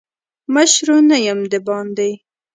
[0.53, 2.11] مشرو نه یم دباندي.